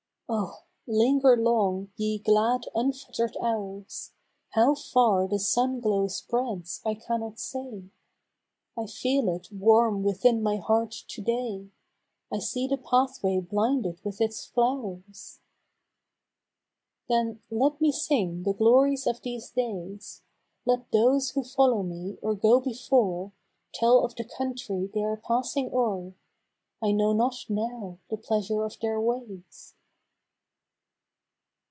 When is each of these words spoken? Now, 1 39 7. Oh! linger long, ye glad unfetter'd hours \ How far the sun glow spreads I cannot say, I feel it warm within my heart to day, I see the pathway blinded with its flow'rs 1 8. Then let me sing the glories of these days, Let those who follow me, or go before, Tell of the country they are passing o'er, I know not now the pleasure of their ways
Now, 0.31 0.59
1 0.85 0.95
39 0.95 0.95
7. 0.95 0.99
Oh! 1.01 1.03
linger 1.03 1.37
long, 1.43 1.91
ye 1.97 2.17
glad 2.19 2.61
unfetter'd 2.73 3.35
hours 3.41 4.11
\ 4.33 4.49
How 4.55 4.75
far 4.75 5.27
the 5.27 5.39
sun 5.39 5.81
glow 5.81 6.07
spreads 6.07 6.79
I 6.85 6.93
cannot 6.93 7.37
say, 7.37 7.89
I 8.77 8.85
feel 8.85 9.27
it 9.27 9.51
warm 9.51 10.03
within 10.03 10.41
my 10.41 10.55
heart 10.55 10.91
to 11.09 11.21
day, 11.21 11.67
I 12.31 12.39
see 12.39 12.65
the 12.65 12.77
pathway 12.77 13.41
blinded 13.41 13.99
with 14.05 14.21
its 14.21 14.45
flow'rs 14.45 15.41
1 17.07 17.19
8. 17.19 17.39
Then 17.41 17.41
let 17.51 17.81
me 17.81 17.91
sing 17.91 18.43
the 18.43 18.53
glories 18.53 19.05
of 19.07 19.21
these 19.23 19.49
days, 19.49 20.21
Let 20.65 20.91
those 20.91 21.31
who 21.31 21.43
follow 21.43 21.83
me, 21.83 22.17
or 22.21 22.35
go 22.35 22.61
before, 22.61 23.33
Tell 23.73 24.05
of 24.05 24.15
the 24.15 24.23
country 24.23 24.89
they 24.93 25.03
are 25.03 25.17
passing 25.17 25.71
o'er, 25.73 26.13
I 26.81 26.93
know 26.93 27.11
not 27.11 27.49
now 27.49 27.97
the 28.09 28.15
pleasure 28.15 28.63
of 28.63 28.79
their 28.79 28.99
ways 29.01 29.75